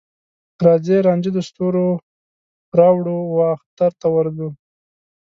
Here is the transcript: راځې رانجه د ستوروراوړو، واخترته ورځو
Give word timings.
راځې 0.65 0.97
رانجه 1.07 1.31
د 1.33 1.37
ستوروراوړو، 1.47 3.17
واخترته 3.37 4.07
ورځو 4.15 4.49